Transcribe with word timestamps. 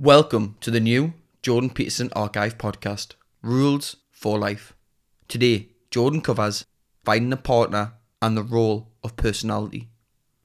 Welcome 0.00 0.54
to 0.60 0.70
the 0.70 0.78
new 0.78 1.12
Jordan 1.42 1.70
Peterson 1.70 2.08
Archive 2.14 2.56
podcast, 2.56 3.16
Rules 3.42 3.96
for 4.12 4.38
Life. 4.38 4.72
Today, 5.26 5.70
Jordan 5.90 6.20
covers 6.20 6.64
finding 7.04 7.32
a 7.32 7.36
partner 7.36 7.94
and 8.22 8.36
the 8.36 8.44
role 8.44 8.92
of 9.02 9.16
personality. 9.16 9.88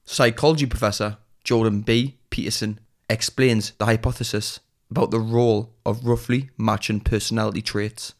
Psychology 0.04 0.66
professor 0.66 1.18
Jordan 1.44 1.82
B. 1.82 2.18
Peterson 2.30 2.80
explains 3.08 3.70
the 3.78 3.84
hypothesis 3.84 4.58
about 4.90 5.12
the 5.12 5.20
role 5.20 5.72
of 5.86 6.04
roughly 6.04 6.50
matching 6.58 6.98
personality 6.98 7.62
traits 7.62 8.14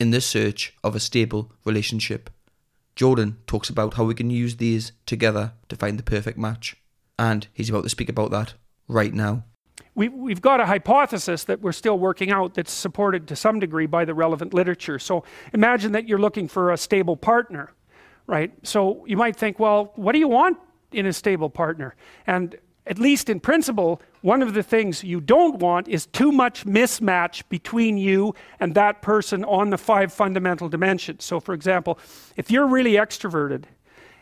in 0.00 0.10
the 0.10 0.22
search 0.22 0.72
of 0.82 0.96
a 0.96 1.00
stable 1.00 1.52
relationship. 1.66 2.30
Jordan 2.96 3.36
talks 3.46 3.68
about 3.68 3.92
how 3.94 4.04
we 4.04 4.14
can 4.14 4.30
use 4.30 4.56
these 4.56 4.92
together 5.04 5.52
to 5.68 5.76
find 5.76 5.98
the 5.98 6.02
perfect 6.02 6.38
match, 6.38 6.76
and 7.18 7.46
he's 7.52 7.68
about 7.68 7.82
to 7.82 7.90
speak 7.90 8.08
about 8.08 8.30
that 8.30 8.54
right 8.88 9.12
now 9.12 9.44
we, 9.94 10.08
we've 10.08 10.40
got 10.40 10.60
a 10.60 10.66
hypothesis 10.66 11.44
that 11.44 11.60
we're 11.60 11.72
still 11.72 11.98
working 11.98 12.30
out 12.30 12.54
that's 12.54 12.72
supported 12.72 13.26
to 13.28 13.36
some 13.36 13.58
degree 13.58 13.86
by 13.86 14.04
the 14.04 14.14
relevant 14.14 14.54
literature. 14.54 14.98
So 14.98 15.24
imagine 15.52 15.92
that 15.92 16.08
you're 16.08 16.18
looking 16.18 16.48
for 16.48 16.72
a 16.72 16.76
stable 16.76 17.16
partner, 17.16 17.72
right? 18.26 18.52
So 18.62 19.04
you 19.06 19.16
might 19.16 19.36
think, 19.36 19.58
well, 19.58 19.92
what 19.96 20.12
do 20.12 20.18
you 20.18 20.28
want 20.28 20.58
in 20.92 21.06
a 21.06 21.12
stable 21.12 21.50
partner? 21.50 21.94
And 22.26 22.56
at 22.86 22.98
least 22.98 23.28
in 23.28 23.38
principle, 23.38 24.00
one 24.22 24.42
of 24.42 24.54
the 24.54 24.62
things 24.62 25.04
you 25.04 25.20
don't 25.20 25.58
want 25.58 25.88
is 25.88 26.06
too 26.06 26.32
much 26.32 26.64
mismatch 26.64 27.42
between 27.48 27.98
you 27.98 28.34
and 28.60 28.74
that 28.74 29.02
person 29.02 29.44
on 29.44 29.70
the 29.70 29.78
five 29.78 30.12
fundamental 30.12 30.68
dimensions. 30.68 31.24
So, 31.24 31.38
for 31.38 31.52
example, 31.54 31.98
if 32.36 32.50
you're 32.50 32.66
really 32.66 32.92
extroverted 32.92 33.64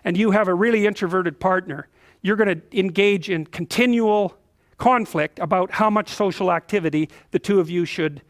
and 0.05 0.17
you 0.17 0.33
have 0.33 0.49
a 0.49 0.55
really 0.55 0.87
introverted 0.87 1.39
partner, 1.39 1.87
you're 2.23 2.37
going 2.37 2.61
to 2.61 2.79
engage 2.79 3.31
in 3.31 3.47
continual 3.47 4.37
conflict 4.79 5.39
about 5.39 5.71
how 5.71 5.91
much 5.91 6.09
social 6.11 6.53
activity 6.53 7.09
the 7.31 7.39
two 7.39 7.61
of 7.61 7.71
you 7.71 7.85
should 7.85 8.23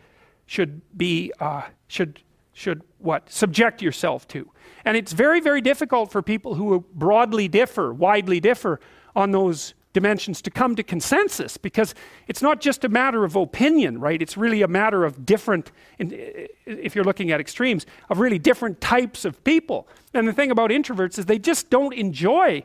should 0.46 0.80
be 0.96 1.32
uh, 1.40 1.62
should 1.88 2.22
should 2.52 2.82
what 2.98 3.30
subject 3.30 3.82
yourself 3.82 4.26
to. 4.28 4.50
And 4.84 4.96
it's 4.96 5.12
very 5.12 5.40
very 5.40 5.60
difficult 5.60 6.12
for 6.12 6.22
people 6.22 6.54
who 6.54 6.84
broadly 6.94 7.48
differ 7.48 7.92
widely 7.92 8.40
differ 8.40 8.80
on 9.14 9.32
those 9.32 9.74
dimensions 9.92 10.42
to 10.42 10.50
come 10.50 10.76
to 10.76 10.82
consensus 10.82 11.56
because 11.56 11.94
it's 12.28 12.42
not 12.42 12.60
just 12.60 12.84
a 12.84 12.88
matter 12.88 13.24
of 13.24 13.34
opinion 13.34 13.98
right? 13.98 14.20
It's 14.20 14.36
really 14.36 14.62
a 14.62 14.68
matter 14.68 15.04
of 15.04 15.24
different 15.24 15.72
if 15.98 16.94
you're 16.94 17.04
looking 17.04 17.30
at 17.30 17.40
extremes 17.40 17.86
of 18.10 18.20
really 18.20 18.38
different 18.38 18.80
types 18.80 19.24
of 19.24 19.42
people. 19.42 19.88
And 20.14 20.28
the 20.28 20.32
thing 20.32 20.50
about 20.50 20.70
introverts 20.70 21.18
is 21.18 21.26
they 21.26 21.38
just 21.38 21.70
don't 21.70 21.94
enjoy 21.94 22.62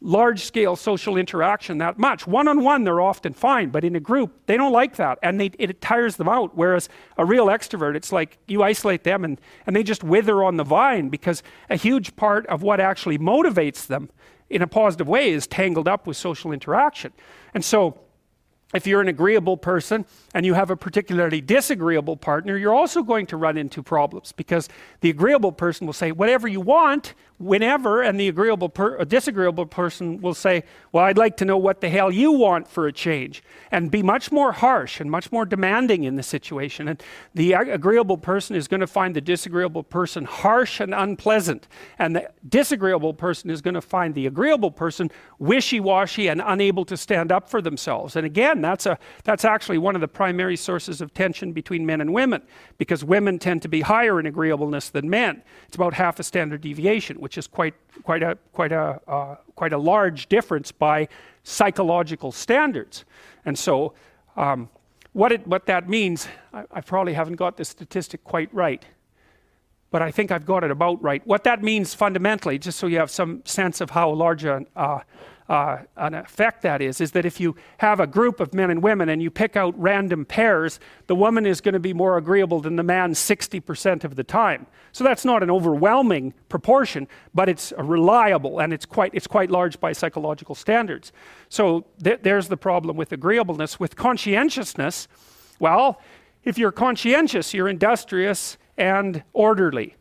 large 0.00 0.44
scale 0.44 0.76
social 0.76 1.16
interaction 1.16 1.78
that 1.78 1.98
much. 1.98 2.26
One 2.26 2.48
on 2.48 2.62
one, 2.62 2.84
they're 2.84 3.00
often 3.00 3.34
fine, 3.34 3.70
but 3.70 3.84
in 3.84 3.94
a 3.96 4.00
group, 4.00 4.32
they 4.46 4.56
don't 4.56 4.72
like 4.72 4.96
that 4.96 5.18
and 5.22 5.38
they, 5.40 5.50
it 5.58 5.80
tires 5.80 6.16
them 6.16 6.28
out. 6.28 6.56
Whereas 6.56 6.88
a 7.18 7.24
real 7.24 7.46
extrovert, 7.46 7.96
it's 7.96 8.12
like 8.12 8.38
you 8.48 8.62
isolate 8.62 9.04
them 9.04 9.24
and, 9.24 9.40
and 9.66 9.76
they 9.76 9.82
just 9.82 10.02
wither 10.02 10.42
on 10.42 10.56
the 10.56 10.64
vine 10.64 11.08
because 11.08 11.42
a 11.68 11.76
huge 11.76 12.16
part 12.16 12.46
of 12.46 12.62
what 12.62 12.80
actually 12.80 13.18
motivates 13.18 13.86
them 13.86 14.10
in 14.48 14.62
a 14.62 14.66
positive 14.66 15.08
way 15.08 15.30
is 15.30 15.46
tangled 15.46 15.86
up 15.86 16.06
with 16.06 16.16
social 16.16 16.52
interaction. 16.52 17.12
And 17.54 17.64
so, 17.64 18.00
if 18.72 18.86
you're 18.86 19.00
an 19.00 19.08
agreeable 19.08 19.56
person 19.56 20.04
and 20.32 20.46
you 20.46 20.54
have 20.54 20.70
a 20.70 20.76
particularly 20.76 21.40
disagreeable 21.40 22.16
partner, 22.16 22.56
you're 22.56 22.74
also 22.74 23.02
going 23.02 23.26
to 23.26 23.36
run 23.36 23.56
into 23.56 23.82
problems 23.82 24.32
because 24.32 24.68
the 25.00 25.10
agreeable 25.10 25.52
person 25.52 25.86
will 25.86 25.92
say, 25.92 26.12
whatever 26.12 26.46
you 26.46 26.60
want, 26.60 27.14
whenever, 27.40 28.02
and 28.02 28.20
the 28.20 28.28
agreeable 28.28 28.68
per- 28.68 29.02
disagreeable 29.06 29.64
person 29.64 30.20
will 30.20 30.34
say, 30.34 30.62
Well, 30.92 31.04
I'd 31.04 31.16
like 31.16 31.38
to 31.38 31.44
know 31.46 31.56
what 31.56 31.80
the 31.80 31.88
hell 31.88 32.12
you 32.12 32.30
want 32.32 32.68
for 32.68 32.86
a 32.86 32.92
change, 32.92 33.42
and 33.72 33.90
be 33.90 34.02
much 34.02 34.30
more 34.30 34.52
harsh 34.52 35.00
and 35.00 35.10
much 35.10 35.32
more 35.32 35.46
demanding 35.46 36.04
in 36.04 36.16
the 36.16 36.22
situation. 36.22 36.86
And 36.86 37.02
the 37.34 37.54
agreeable 37.54 38.18
person 38.18 38.56
is 38.56 38.68
going 38.68 38.80
to 38.80 38.86
find 38.86 39.16
the 39.16 39.22
disagreeable 39.22 39.82
person 39.82 40.26
harsh 40.26 40.80
and 40.80 40.94
unpleasant, 40.94 41.66
and 41.98 42.14
the 42.14 42.30
disagreeable 42.46 43.14
person 43.14 43.50
is 43.50 43.62
going 43.62 43.74
to 43.74 43.80
find 43.80 44.14
the 44.14 44.26
agreeable 44.26 44.70
person 44.70 45.10
wishy 45.38 45.80
washy 45.80 46.28
and 46.28 46.42
unable 46.44 46.84
to 46.84 46.96
stand 46.96 47.32
up 47.32 47.48
for 47.48 47.62
themselves. 47.62 48.16
And 48.16 48.26
again, 48.26 48.59
that's, 48.62 48.86
a, 48.86 48.98
that's 49.24 49.44
actually 49.44 49.78
one 49.78 49.94
of 49.94 50.00
the 50.00 50.08
primary 50.08 50.56
sources 50.56 51.00
of 51.00 51.12
tension 51.14 51.52
between 51.52 51.86
men 51.86 52.00
and 52.00 52.12
women, 52.12 52.42
because 52.78 53.04
women 53.04 53.38
tend 53.38 53.62
to 53.62 53.68
be 53.68 53.80
higher 53.80 54.18
in 54.20 54.26
agreeableness 54.26 54.90
than 54.90 55.08
men. 55.08 55.42
It's 55.66 55.76
about 55.76 55.94
half 55.94 56.18
a 56.18 56.22
standard 56.22 56.60
deviation, 56.60 57.20
which 57.20 57.38
is 57.38 57.46
quite, 57.46 57.74
quite, 58.02 58.22
a, 58.22 58.38
quite, 58.52 58.72
a, 58.72 59.00
uh, 59.08 59.36
quite 59.54 59.72
a 59.72 59.78
large 59.78 60.28
difference 60.28 60.72
by 60.72 61.08
psychological 61.42 62.32
standards. 62.32 63.04
And 63.44 63.58
so, 63.58 63.94
um, 64.36 64.68
what, 65.12 65.32
it, 65.32 65.46
what 65.46 65.66
that 65.66 65.88
means, 65.88 66.28
I, 66.52 66.64
I 66.70 66.80
probably 66.80 67.14
haven't 67.14 67.36
got 67.36 67.56
the 67.56 67.64
statistic 67.64 68.22
quite 68.24 68.52
right, 68.54 68.84
but 69.90 70.02
I 70.02 70.12
think 70.12 70.30
I've 70.30 70.46
got 70.46 70.62
it 70.62 70.70
about 70.70 71.02
right. 71.02 71.26
What 71.26 71.42
that 71.44 71.62
means 71.62 71.94
fundamentally, 71.94 72.58
just 72.58 72.78
so 72.78 72.86
you 72.86 72.98
have 72.98 73.10
some 73.10 73.42
sense 73.44 73.80
of 73.80 73.90
how 73.90 74.10
large 74.10 74.44
a, 74.44 74.64
uh, 74.76 75.00
uh, 75.50 75.78
an 75.96 76.14
effect 76.14 76.62
that 76.62 76.80
is, 76.80 77.00
is 77.00 77.10
that 77.10 77.26
if 77.26 77.40
you 77.40 77.56
have 77.78 77.98
a 77.98 78.06
group 78.06 78.38
of 78.38 78.54
men 78.54 78.70
and 78.70 78.80
women 78.84 79.08
and 79.08 79.20
you 79.20 79.32
pick 79.32 79.56
out 79.56 79.74
random 79.76 80.24
pairs, 80.24 80.78
the 81.08 81.16
woman 81.16 81.44
is 81.44 81.60
going 81.60 81.72
to 81.72 81.80
be 81.80 81.92
more 81.92 82.16
agreeable 82.16 82.60
than 82.60 82.76
the 82.76 82.84
man 82.84 83.14
60% 83.14 84.04
of 84.04 84.14
the 84.14 84.22
time. 84.22 84.68
So 84.92 85.02
that's 85.02 85.24
not 85.24 85.42
an 85.42 85.50
overwhelming 85.50 86.34
proportion, 86.48 87.08
but 87.34 87.48
it's 87.48 87.72
reliable 87.76 88.60
and 88.60 88.72
it's 88.72 88.86
quite, 88.86 89.10
it's 89.12 89.26
quite 89.26 89.50
large 89.50 89.80
by 89.80 89.90
psychological 89.92 90.54
standards. 90.54 91.10
So 91.48 91.84
th- 92.00 92.20
there's 92.22 92.46
the 92.46 92.56
problem 92.56 92.96
with 92.96 93.10
agreeableness. 93.10 93.80
With 93.80 93.96
conscientiousness, 93.96 95.08
well, 95.58 96.00
if 96.44 96.58
you're 96.58 96.70
conscientious, 96.70 97.52
you're 97.52 97.68
industrious 97.68 98.56
and 98.78 99.24
orderly. 99.32 99.96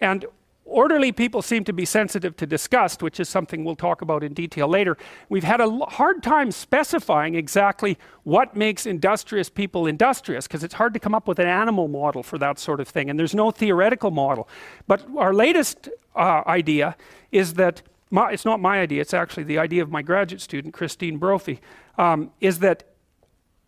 And 0.00 0.24
Orderly 0.66 1.12
people 1.12 1.42
seem 1.42 1.62
to 1.64 1.74
be 1.74 1.84
sensitive 1.84 2.36
to 2.36 2.46
disgust, 2.46 3.02
which 3.02 3.20
is 3.20 3.28
something 3.28 3.64
we'll 3.64 3.76
talk 3.76 4.00
about 4.00 4.24
in 4.24 4.32
detail 4.32 4.66
later. 4.66 4.96
We've 5.28 5.44
had 5.44 5.60
a 5.60 5.70
hard 5.70 6.22
time 6.22 6.50
specifying 6.50 7.34
exactly 7.34 7.98
what 8.22 8.56
makes 8.56 8.86
industrious 8.86 9.50
people 9.50 9.86
industrious, 9.86 10.46
because 10.46 10.64
it's 10.64 10.74
hard 10.74 10.94
to 10.94 11.00
come 11.00 11.14
up 11.14 11.28
with 11.28 11.38
an 11.38 11.46
animal 11.46 11.86
model 11.86 12.22
for 12.22 12.38
that 12.38 12.58
sort 12.58 12.80
of 12.80 12.88
thing, 12.88 13.10
and 13.10 13.18
there's 13.18 13.34
no 13.34 13.50
theoretical 13.50 14.10
model. 14.10 14.48
But 14.86 15.06
our 15.18 15.34
latest 15.34 15.90
uh, 16.16 16.42
idea 16.46 16.96
is 17.30 17.54
that 17.54 17.82
my, 18.10 18.32
it's 18.32 18.46
not 18.46 18.58
my 18.58 18.80
idea, 18.80 19.02
it's 19.02 19.14
actually 19.14 19.44
the 19.44 19.58
idea 19.58 19.82
of 19.82 19.90
my 19.90 20.00
graduate 20.00 20.40
student, 20.40 20.72
Christine 20.72 21.18
Brophy, 21.18 21.60
um, 21.98 22.30
is 22.40 22.60
that 22.60 22.94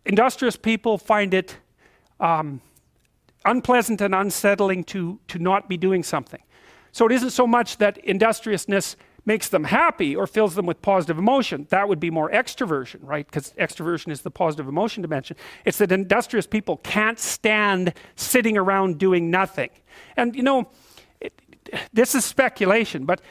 industrious 0.03 0.55
people 0.55 0.97
find 0.97 1.33
it 1.33 1.57
um, 2.19 2.61
unpleasant 3.45 4.01
and 4.01 4.15
unsettling 4.15 4.83
to, 4.85 5.19
to 5.27 5.37
not 5.37 5.69
be 5.69 5.77
doing 5.77 6.01
something. 6.01 6.41
So 6.97 7.05
it 7.05 7.11
isn't 7.11 7.29
so 7.29 7.45
much 7.45 7.77
that 7.77 7.99
industriousness 7.99 8.95
makes 9.23 9.49
them 9.49 9.65
happy 9.65 10.15
or 10.15 10.25
fills 10.25 10.55
them 10.55 10.65
with 10.65 10.81
positive 10.81 11.19
emotion. 11.19 11.67
That 11.69 11.87
would 11.87 11.99
be 11.99 12.09
more 12.09 12.27
extroversion, 12.31 13.01
right? 13.03 13.23
Because 13.23 13.53
extroversion 13.59 14.11
is 14.11 14.21
the 14.21 14.31
positive 14.31 14.67
emotion 14.67 15.03
dimension. 15.03 15.37
It's 15.63 15.77
that 15.77 15.91
industrious 15.91 16.47
people 16.47 16.77
can't 16.77 17.19
stand 17.19 17.93
sitting 18.15 18.57
around 18.57 18.97
doing 18.97 19.29
nothing. 19.29 19.69
And, 20.15 20.35
you 20.35 20.41
know, 20.41 20.69
it, 21.21 21.39
this 21.93 22.15
is 22.15 22.25
speculation, 22.25 23.05
but 23.05 23.21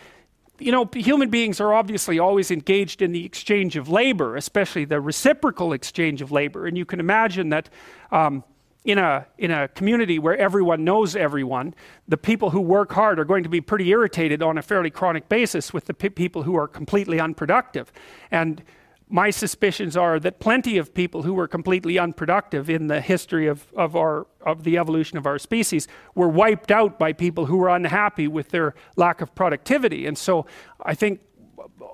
you 0.60 0.70
know, 0.70 0.88
human 0.94 1.28
beings 1.28 1.60
are 1.60 1.74
obviously 1.74 2.20
always 2.20 2.52
engaged 2.52 3.02
in 3.02 3.10
the 3.10 3.24
exchange 3.24 3.74
of 3.74 3.88
labor, 3.88 4.36
especially 4.36 4.84
the 4.84 5.00
reciprocal 5.00 5.72
exchange 5.72 6.22
of 6.22 6.30
labor. 6.30 6.66
And 6.66 6.78
you 6.78 6.84
can 6.84 7.00
imagine 7.00 7.48
that 7.48 7.68
um, 8.12 8.44
in 8.86 8.98
a, 8.98 9.26
in 9.36 9.50
a 9.50 9.66
community 9.66 10.18
where 10.18 10.36
everyone 10.36 10.84
knows 10.84 11.16
everyone, 11.16 11.74
the 12.06 12.16
people 12.16 12.50
who 12.50 12.60
work 12.60 12.92
hard 12.92 13.18
are 13.18 13.24
going 13.24 13.42
to 13.42 13.48
be 13.48 13.60
pretty 13.60 13.88
irritated 13.88 14.42
on 14.42 14.56
a 14.56 14.62
fairly 14.62 14.90
chronic 14.90 15.28
basis 15.28 15.72
with 15.72 15.86
the 15.86 15.94
people 15.94 16.44
who 16.44 16.56
are 16.56 16.68
completely 16.68 17.18
unproductive. 17.18 17.92
And 18.30 18.62
my 19.08 19.30
suspicions 19.30 19.96
are 19.96 20.20
that 20.20 20.38
plenty 20.38 20.78
of 20.78 20.94
people 20.94 21.24
who 21.24 21.34
were 21.34 21.48
completely 21.48 21.98
unproductive 21.98 22.70
in 22.70 22.86
the 22.86 23.00
history 23.00 23.48
of, 23.48 23.66
of, 23.76 23.96
our, 23.96 24.28
of 24.40 24.62
the 24.62 24.78
evolution 24.78 25.18
of 25.18 25.26
our 25.26 25.38
species 25.38 25.88
were 26.14 26.28
wiped 26.28 26.70
out 26.70 26.96
by 26.96 27.12
people 27.12 27.46
who 27.46 27.56
were 27.56 27.68
unhappy 27.68 28.28
with 28.28 28.50
their 28.50 28.72
lack 28.94 29.20
of 29.20 29.34
productivity. 29.34 30.06
And 30.06 30.16
so 30.16 30.46
I 30.80 30.94
think 30.94 31.20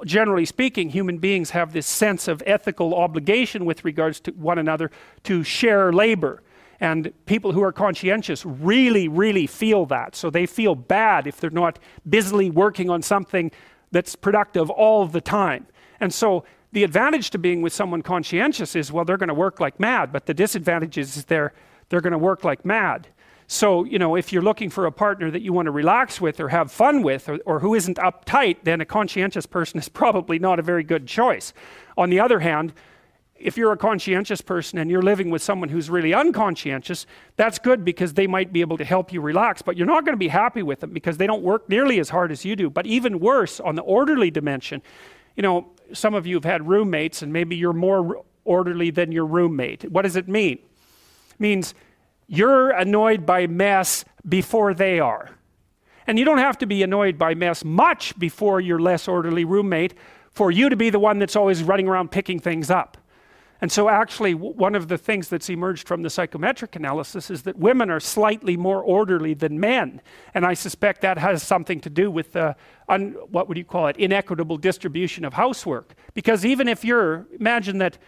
generally 0.05 0.45
speaking, 0.45 0.91
human 0.91 1.17
beings 1.17 1.51
have 1.51 1.73
this 1.73 1.87
sense 1.87 2.29
of 2.29 2.43
ethical 2.45 2.95
obligation 2.95 3.65
with 3.65 3.83
regards 3.83 4.21
to 4.21 4.31
one 4.33 4.59
another 4.59 4.91
to 5.25 5.43
share 5.43 5.91
labor. 5.91 6.43
And 6.83 7.13
people 7.27 7.53
who 7.53 7.63
are 7.63 7.71
conscientious 7.71 8.45
really, 8.45 9.07
really 9.07 9.47
feel 9.47 9.87
that. 9.87 10.17
So 10.17 10.31
they 10.31 10.47
feel 10.47 10.75
bad 10.75 11.29
if 11.29 11.39
they're 11.39 11.49
not 11.49 11.79
busily 12.11 12.51
working 12.51 12.91
on 12.91 13.03
something 13.03 13.53
that's 13.93 14.17
productive 14.17 14.69
all 14.69 15.07
the 15.07 15.21
time. 15.21 15.69
And 16.01 16.13
so 16.13 16.45
the 16.73 16.83
advantage 16.83 17.31
to 17.31 17.39
being 17.39 17.63
with 17.63 17.73
someone 17.73 18.03
conscientious 18.03 18.75
is, 18.75 18.91
well, 18.91 19.05
they're 19.05 19.17
going 19.17 19.29
to 19.29 19.35
work 19.35 19.61
like 19.61 19.79
mad, 19.79 20.11
but 20.13 20.27
the 20.27 20.35
disadvantage 20.35 20.99
is 20.99 21.25
they're, 21.27 21.53
they're 21.89 22.01
going 22.01 22.15
to 22.15 22.19
work 22.19 22.43
like 22.43 22.65
mad. 22.65 23.07
So, 23.47 23.85
you 23.85 24.01
know, 24.01 24.17
if 24.17 24.33
you're 24.33 24.43
looking 24.43 24.69
for 24.69 24.87
a 24.87 24.93
partner 24.93 25.31
that 25.31 25.43
you 25.43 25.53
want 25.53 25.67
to 25.67 25.73
relax 25.73 26.21
with 26.21 26.41
or 26.41 26.49
have 26.49 26.73
fun 26.73 27.05
with 27.05 27.29
or, 27.29 27.39
or 27.47 27.61
who 27.61 27.77
isn't 27.77 27.99
uptight, 27.99 28.65
then 28.65 28.81
a 28.81 28.85
conscientious 28.85 29.47
person 29.47 29.79
is 29.79 29.89
probably 30.03 30.41
not 30.41 30.59
a 30.59 30.63
very 30.63 30.83
good 30.83 31.07
choice. 31.07 31.53
On 31.97 32.11
the 32.11 32.19
other 32.19 32.41
hand, 32.41 32.73
if 33.43 33.57
you're 33.57 33.73
a 33.73 33.77
conscientious 33.77 34.41
person 34.41 34.79
and 34.79 34.91
you're 34.91 35.03
living 35.03 35.31
with 35.31 35.43
someone 35.43 35.69
who's 35.69 35.91
really 35.91 36.15
unconscientious, 36.15 37.07
that's 37.37 37.59
good 37.59 37.85
because 37.85 38.15
they 38.15 38.27
might 38.27 38.53
be 38.53 38.61
able 38.61 38.79
to 38.79 38.85
help 38.85 39.13
you 39.13 39.21
relax, 39.21 39.63
but 39.63 39.77
you're 39.77 39.87
not 39.87 40.05
going 40.05 40.15
to 40.15 40.19
be 40.19 40.29
happy 40.29 40.63
with 40.63 40.81
them 40.81 40.91
because 40.91 41.17
they 41.17 41.27
don't 41.27 41.43
work 41.43 41.69
nearly 41.69 41.99
as 41.99 42.09
hard 42.09 42.31
as 42.31 42.45
you 42.45 42.57
do. 42.57 42.71
But 42.71 42.87
even 42.87 43.19
worse, 43.19 43.61
on 43.61 43.75
the 43.75 43.83
orderly 43.83 44.31
dimension, 44.31 44.83
you 45.37 45.43
know, 45.43 45.73
some 45.93 46.15
of 46.15 46.27
you 46.27 46.37
have 46.37 46.45
had 46.45 46.69
roommates 46.69 47.23
and 47.23 47.33
maybe 47.33 47.57
you're 47.57 47.73
more 47.73 48.23
orderly 48.45 48.91
than 48.91 49.13
your 49.13 49.27
roommate. 49.27 49.91
What 49.91 50.03
does 50.03 50.17
it 50.17 50.29
mean? 50.29 50.59
It 51.31 51.41
means 51.41 51.75
you're 52.27 52.71
annoyed 52.71 53.27
by 53.27 53.47
mess 53.47 54.05
before 54.29 54.75
they 54.75 55.01
are. 55.01 55.31
And 56.07 56.19
you 56.19 56.25
don't 56.25 56.39
have 56.39 56.59
to 56.59 56.67
be 56.67 56.83
annoyed 56.83 57.19
by 57.19 57.35
mess 57.35 57.65
much 57.65 58.19
before 58.19 58.61
your 58.61 58.79
less 58.79 59.07
orderly 59.07 59.45
roommate 59.45 59.95
for 60.31 60.51
you 60.51 60.69
to 60.69 60.77
be 60.77 60.91
the 60.91 60.99
one 60.99 61.19
that's 61.19 61.37
always 61.37 61.63
running 61.63 61.89
around 61.89 62.11
picking 62.11 62.39
things 62.39 62.71
up. 62.71 62.97
And 63.63 63.71
so, 63.71 63.89
actually, 63.89 64.35
one 64.35 64.75
of 64.75 64.89
the 64.89 64.99
things 64.99 65.29
that's 65.29 65.49
emerged 65.49 65.87
from 65.87 66.03
the 66.03 66.11
psychometric 66.11 66.75
analysis 66.75 67.31
is 67.31 67.43
that 67.43 67.57
women 67.57 67.91
are 67.91 68.01
slightly 68.01 68.57
more 68.57 68.83
orderly 68.83 69.35
than 69.35 69.61
men. 69.61 70.01
And 70.35 70.45
I 70.45 70.55
suspect 70.55 71.01
that 71.03 71.17
has 71.17 71.45
something 71.45 71.81
to 71.83 71.89
do 71.89 72.11
with 72.11 72.33
the, 72.33 72.57
un, 72.89 73.13
what 73.31 73.47
would 73.47 73.57
you 73.57 73.65
call 73.65 73.87
it, 73.87 73.97
inequitable 73.99 74.57
distribution 74.57 75.25
of 75.25 75.35
housework. 75.35 75.95
Because 76.13 76.45
even 76.45 76.67
if 76.67 76.85
you're, 76.85 77.29
imagine 77.39 77.79
that 77.79 77.99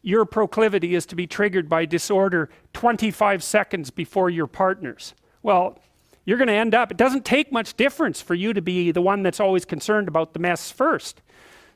your 0.00 0.24
proclivity 0.24 0.94
is 0.94 1.04
to 1.06 1.14
be 1.14 1.26
triggered 1.26 1.68
by 1.68 1.84
disorder 1.84 2.48
25 2.72 3.42
seconds 3.42 3.90
before 3.90 4.30
your 4.30 4.46
partner's. 4.46 5.12
Well, 5.42 5.78
you're 6.24 6.38
going 6.38 6.48
to 6.48 6.54
end 6.54 6.74
up, 6.74 6.90
it 6.90 6.96
doesn't 6.96 7.26
take 7.26 7.52
much 7.52 7.76
difference 7.76 8.22
for 8.22 8.34
you 8.34 8.54
to 8.54 8.62
be 8.62 8.90
the 8.90 9.02
one 9.02 9.22
that's 9.22 9.38
always 9.38 9.66
concerned 9.66 10.08
about 10.08 10.32
the 10.32 10.38
mess 10.38 10.70
first. 10.70 11.20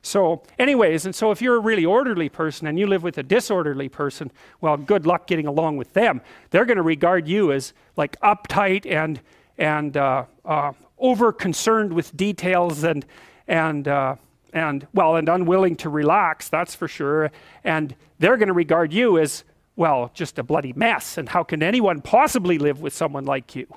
So, 0.01 0.43
anyways, 0.57 1.05
and 1.05 1.13
so 1.13 1.31
if 1.31 1.41
you're 1.41 1.57
a 1.57 1.59
really 1.59 1.85
orderly 1.85 2.29
person 2.29 2.67
and 2.67 2.79
you 2.79 2.87
live 2.87 3.03
with 3.03 3.17
a 3.17 3.23
disorderly 3.23 3.89
person, 3.89 4.31
well, 4.61 4.77
good 4.77 5.05
luck 5.05 5.27
getting 5.27 5.45
along 5.45 5.77
with 5.77 5.93
them. 5.93 6.21
They're 6.51 6.65
going 6.65 6.77
to 6.77 6.83
regard 6.83 7.27
you 7.27 7.51
as 7.51 7.73
like 7.95 8.19
uptight 8.21 8.89
and 8.89 9.19
and 9.57 9.97
uh, 9.97 10.23
uh, 10.45 10.71
over 10.97 11.33
concerned 11.33 11.91
with 11.91 12.15
details 12.15 12.83
and 12.83 13.05
and 13.47 13.87
uh, 13.87 14.15
and 14.53 14.87
well 14.93 15.17
and 15.17 15.27
unwilling 15.27 15.75
to 15.77 15.89
relax. 15.89 16.47
That's 16.47 16.75
for 16.75 16.87
sure. 16.87 17.31
And 17.63 17.93
they're 18.19 18.37
going 18.37 18.47
to 18.47 18.53
regard 18.53 18.93
you 18.93 19.19
as 19.19 19.43
well 19.75 20.11
just 20.13 20.39
a 20.39 20.43
bloody 20.43 20.73
mess. 20.73 21.17
And 21.17 21.27
how 21.27 21.43
can 21.43 21.61
anyone 21.61 22.01
possibly 22.01 22.57
live 22.57 22.81
with 22.81 22.93
someone 22.93 23.25
like 23.25 23.55
you? 23.55 23.67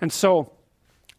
And 0.00 0.12
so 0.12 0.52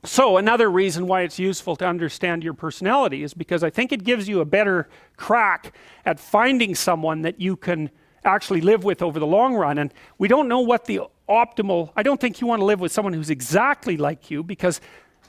so, 0.04 0.38
another 0.38 0.70
reason 0.70 1.06
why 1.06 1.22
it's 1.22 1.38
useful 1.38 1.76
to 1.76 1.86
understand 1.86 2.44
your 2.44 2.56
personality 2.56 3.22
is 3.22 3.36
because 3.36 3.64
I 3.64 3.70
think 3.70 3.92
it 3.92 4.04
gives 4.04 4.28
you 4.28 4.42
a 4.42 4.46
better 4.46 4.90
crack 5.16 5.76
at 6.06 6.20
finding 6.20 6.74
someone 6.74 7.22
that 7.22 7.40
you 7.40 7.56
can 7.56 7.92
actually 8.24 8.62
live 8.62 8.84
with 8.84 9.04
over 9.04 9.20
the 9.20 9.28
long 9.28 9.54
run. 9.54 9.78
And 9.78 9.94
we 10.18 10.28
don't 10.28 10.48
know 10.48 10.60
what 10.60 10.86
the 10.86 11.02
optimal, 11.30 11.92
I 11.96 12.02
don't 12.02 12.20
think 12.20 12.42
you 12.42 12.48
want 12.48 12.62
to 12.62 12.66
live 12.66 12.80
with 12.80 12.92
someone 12.92 13.14
who's 13.14 13.30
exactly 13.30 13.96
like 13.96 14.32
you 14.32 14.44
because 14.44 14.82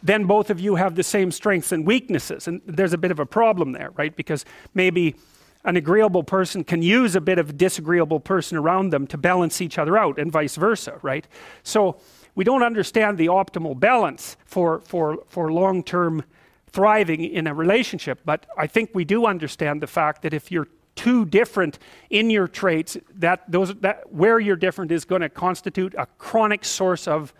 then 0.02 0.24
both 0.24 0.48
of 0.48 0.58
you 0.58 0.76
have 0.76 0.94
the 0.94 1.02
same 1.02 1.30
strengths 1.30 1.70
and 1.72 1.86
weaknesses. 1.86 2.48
And 2.48 2.62
there's 2.66 2.94
a 2.94 2.98
bit 2.98 3.10
of 3.10 3.20
a 3.20 3.26
problem 3.26 3.72
there, 3.72 3.90
right? 3.96 4.14
Because 4.16 4.44
maybe 4.72 5.16
an 5.64 5.76
agreeable 5.76 6.24
person 6.24 6.64
can 6.64 6.82
use 6.82 7.14
a 7.14 7.20
bit 7.20 7.38
of 7.38 7.50
a 7.50 7.52
disagreeable 7.52 8.20
person 8.20 8.56
around 8.56 8.90
them 8.90 9.06
to 9.08 9.18
balance 9.18 9.60
each 9.60 9.78
other 9.78 9.96
out 9.96 10.18
and 10.18 10.32
vice 10.32 10.56
versa, 10.56 10.98
right? 11.02 11.26
So, 11.62 12.00
we 12.34 12.44
don't 12.44 12.62
understand 12.62 13.18
the 13.18 13.26
optimal 13.26 13.78
balance 13.78 14.36
for, 14.44 14.80
for, 14.80 15.18
for 15.28 15.52
long 15.52 15.82
term 15.82 16.24
thriving 16.68 17.22
in 17.22 17.46
a 17.46 17.54
relationship. 17.54 18.20
But 18.24 18.46
I 18.56 18.66
think 18.66 18.90
we 18.94 19.04
do 19.04 19.26
understand 19.26 19.82
the 19.82 19.86
fact 19.86 20.22
that 20.22 20.32
if 20.32 20.50
you're 20.50 20.68
too 20.94 21.24
different 21.24 21.78
in 22.10 22.30
your 22.30 22.48
traits, 22.48 22.96
that, 23.14 23.50
those, 23.50 23.74
that 23.76 24.12
where 24.12 24.38
you're 24.38 24.56
different 24.56 24.90
is 24.90 25.04
going 25.04 25.22
to 25.22 25.28
constitute 25.28 25.94
a 25.96 26.06
chronic 26.18 26.64
source 26.64 27.06
of 27.06 27.32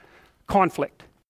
conflict. 0.47 1.05